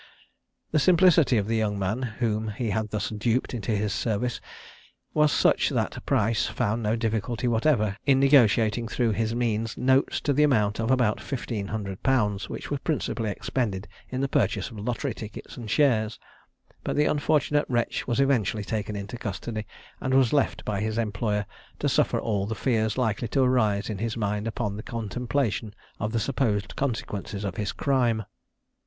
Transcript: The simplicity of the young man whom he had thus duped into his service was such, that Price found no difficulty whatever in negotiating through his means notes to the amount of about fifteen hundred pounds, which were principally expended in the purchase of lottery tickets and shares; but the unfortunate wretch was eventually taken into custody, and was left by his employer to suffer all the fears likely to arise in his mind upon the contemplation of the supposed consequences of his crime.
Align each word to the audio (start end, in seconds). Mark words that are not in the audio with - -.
The 0.71 0.79
simplicity 0.79 1.37
of 1.37 1.45
the 1.47 1.57
young 1.57 1.77
man 1.77 2.01
whom 2.01 2.47
he 2.57 2.71
had 2.71 2.89
thus 2.89 3.09
duped 3.11 3.53
into 3.53 3.73
his 3.75 3.93
service 3.93 4.41
was 5.13 5.31
such, 5.31 5.69
that 5.69 6.03
Price 6.07 6.47
found 6.47 6.81
no 6.81 6.95
difficulty 6.95 7.47
whatever 7.47 7.95
in 8.07 8.19
negotiating 8.19 8.87
through 8.87 9.11
his 9.11 9.35
means 9.35 9.77
notes 9.77 10.19
to 10.21 10.33
the 10.33 10.41
amount 10.41 10.79
of 10.79 10.89
about 10.89 11.21
fifteen 11.21 11.67
hundred 11.67 12.01
pounds, 12.01 12.49
which 12.49 12.71
were 12.71 12.79
principally 12.79 13.29
expended 13.29 13.87
in 14.09 14.21
the 14.21 14.27
purchase 14.27 14.71
of 14.71 14.79
lottery 14.79 15.13
tickets 15.13 15.55
and 15.55 15.69
shares; 15.69 16.17
but 16.83 16.95
the 16.95 17.05
unfortunate 17.05 17.67
wretch 17.69 18.07
was 18.07 18.19
eventually 18.19 18.63
taken 18.63 18.95
into 18.95 19.19
custody, 19.19 19.67
and 19.99 20.15
was 20.15 20.33
left 20.33 20.65
by 20.65 20.79
his 20.81 20.97
employer 20.97 21.45
to 21.77 21.87
suffer 21.87 22.19
all 22.19 22.47
the 22.47 22.55
fears 22.55 22.97
likely 22.97 23.27
to 23.27 23.43
arise 23.43 23.87
in 23.87 23.99
his 23.99 24.17
mind 24.17 24.47
upon 24.47 24.75
the 24.77 24.81
contemplation 24.81 25.75
of 25.99 26.11
the 26.11 26.19
supposed 26.19 26.75
consequences 26.75 27.43
of 27.45 27.57
his 27.57 27.71
crime. 27.71 28.25